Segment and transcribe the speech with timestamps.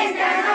[0.00, 0.49] fiesta.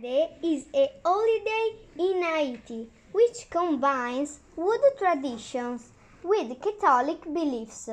[0.00, 5.90] Day is a holiday in Haiti which combines wood traditions
[6.22, 7.88] with Catholic beliefs.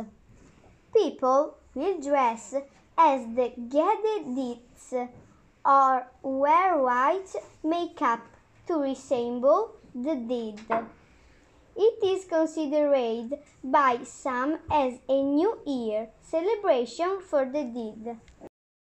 [0.94, 2.54] People will dress
[2.96, 4.94] as the Gadedites
[5.66, 8.22] or wear white makeup
[8.68, 10.86] to resemble the dead.
[11.76, 18.18] It is considered by some as a New Year celebration for the dead.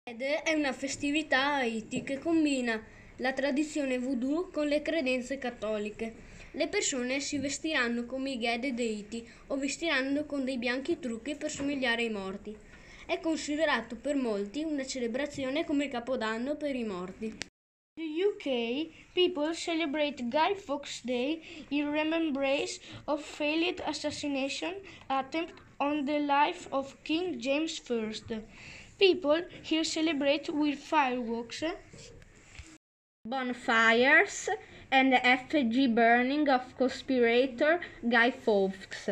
[0.08, 2.80] Ed è una festività Haiti che combina
[3.19, 6.14] la tradizione voodoo con le credenze cattoliche.
[6.52, 11.50] Le persone si vestiranno come i Gede Deiti o vestiranno con dei bianchi trucchi per
[11.50, 12.56] somigliare ai morti.
[13.06, 17.36] È considerato per molti una celebrazione come il Capodanno per i morti.
[17.94, 24.75] The UK, people celebrate Guy Fawkes Day in remembrance of failed assassination
[25.08, 28.44] attempt on the life of King James I.
[28.98, 31.65] People here celebrate with fireworks,
[33.28, 34.49] bonfires,
[34.91, 39.11] and the effigy burning of conspirator Guy Fawkes.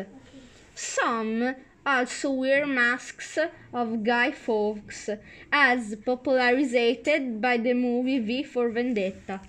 [0.73, 1.55] Some
[1.85, 3.37] also wear masks
[3.73, 5.09] of Guy Fawkes,
[5.51, 9.39] as popularized by the movie V for Vendetta.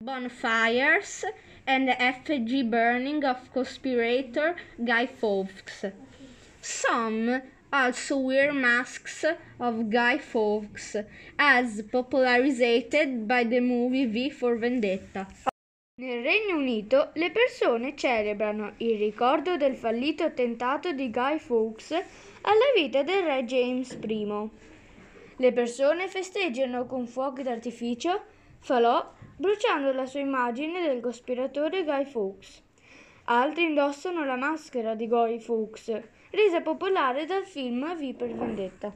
[0.00, 1.24] Bonfires
[1.66, 5.84] and the effigy burning of conspirator Guy Fawkes.
[6.62, 9.24] Some also wear masks
[9.58, 10.96] of Guy Fawkes,
[11.38, 15.26] as popularized by the movie V for Vendetta.
[15.98, 22.72] Nel Regno Unito le persone celebrano il ricordo del fallito attentato di Guy Fawkes alla
[22.74, 24.50] vita del re James I.
[25.38, 28.24] Le persone festeggiano con fuochi d'artificio,
[28.58, 32.64] falò, bruciando la sua immagine del cospiratore Guy Fawkes.
[33.28, 36.00] Altri indossano la maschera di Guy Fawkes,
[36.30, 38.94] resa popolare dal film V per Vendetta.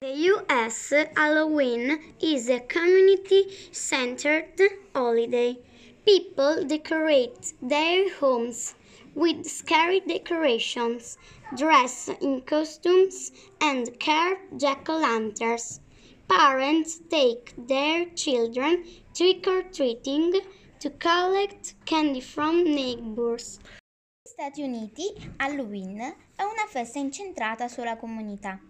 [0.00, 4.58] The US Halloween is a community centered
[4.94, 5.58] holiday.
[6.06, 8.74] People decorate their homes
[9.12, 11.18] with scary decorations,
[11.54, 15.80] dress in costumes, and carve jack o' lanterns.
[16.26, 20.40] Parents take their children trick or treating
[20.78, 23.58] to collect candy from neighbors.
[23.58, 28.60] Negli Stati Uniti Halloween è una festa incentrata sulla comunità.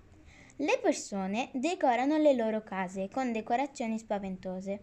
[0.57, 4.81] Le persone decorano le loro case con decorazioni spaventose.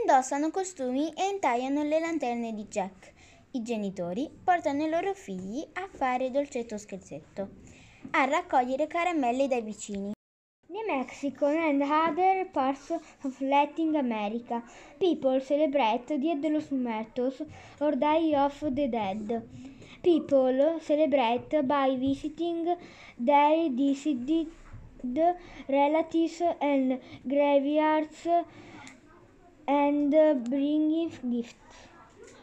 [0.00, 3.12] Indossano costumi e intagliano le lanterne di Jack.
[3.52, 7.48] I genitori portano i loro figli a fare dolcetto scherzetto,
[8.10, 10.17] a raccogliere caramelle dai vicini.
[10.88, 14.62] Mexico and other parts of Latin America,
[14.98, 17.42] people celebrate Dia de los Muertos
[17.78, 19.42] or Day of the Dead.
[20.02, 22.74] People celebrate by visiting
[23.18, 24.48] their deceased
[25.68, 26.98] relatives and
[27.28, 28.26] graveyards
[29.66, 30.10] and
[30.48, 31.76] bringing gifts,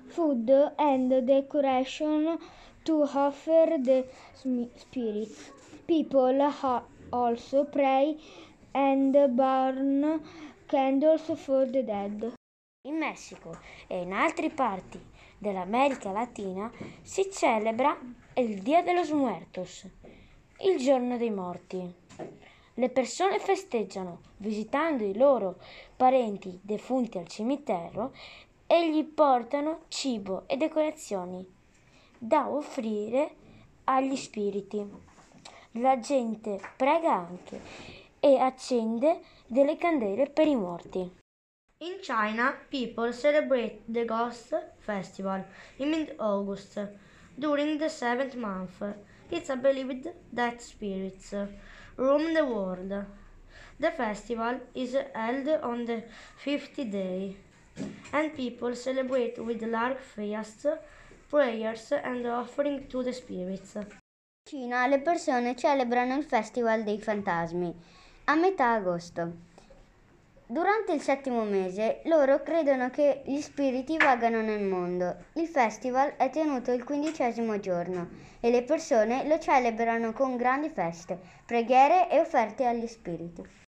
[0.09, 2.37] food, and decoration
[2.83, 4.05] to offer the
[4.77, 5.49] spirits.
[5.87, 6.51] People
[7.11, 8.17] also pray
[8.73, 10.21] and burn
[10.67, 12.33] candles for the dead.
[12.87, 13.57] In Messico
[13.87, 14.99] e in altre parti
[15.37, 16.71] dell'America Latina
[17.01, 17.97] si celebra
[18.35, 19.87] il Dia de los Muertos,
[20.59, 21.93] il giorno dei morti.
[22.77, 25.57] Le persone festeggiano visitando i loro
[25.95, 28.13] parenti defunti al cimitero
[28.67, 31.47] e gli portano cibo e decorazioni
[32.17, 33.35] da offrire
[33.85, 35.13] agli spiriti.
[35.79, 37.59] La gente prega anche
[38.21, 40.99] e accende delle candele per i morti.
[41.79, 45.43] In China, people celebrate the Ghost Festival
[45.75, 46.89] in mid-August
[47.35, 48.81] during the seventh month.
[49.27, 51.35] It's believed that spirits
[51.95, 53.05] roam the world.
[53.77, 56.05] The festival is held on the
[56.37, 57.35] fifth day,
[58.13, 60.67] and people celebrate with large feasts,
[61.29, 63.75] prayers, and offering to the spirits.
[64.47, 67.73] In Cina le persone celebrano il Festival dei Fantasmi
[68.25, 69.31] a metà agosto.
[70.45, 75.15] Durante il settimo mese loro credono che gli spiriti vagano nel mondo.
[75.33, 78.07] Il festival è tenuto il quindicesimo giorno
[78.39, 83.64] e le persone lo celebrano con grandi feste, preghiere e offerte agli spiriti.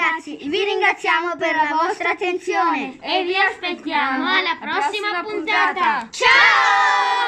[0.00, 2.96] Ragazzi, vi ringraziamo per la vostra attenzione.
[3.00, 6.08] E vi aspettiamo alla prossima puntata.
[6.10, 7.19] Ciao!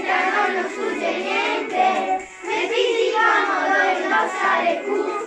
[0.00, 5.23] questa non succede niente, mentre si fanno dove.